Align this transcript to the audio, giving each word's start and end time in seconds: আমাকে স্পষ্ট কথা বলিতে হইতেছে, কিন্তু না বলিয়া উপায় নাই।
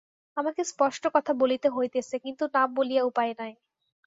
আমাকে 0.37 0.61
স্পষ্ট 0.65 1.03
কথা 1.15 1.31
বলিতে 1.41 1.67
হইতেছে, 1.69 2.15
কিন্তু 2.25 2.43
না 2.55 2.63
বলিয়া 2.75 3.03
উপায় 3.05 3.33
নাই। 3.39 3.53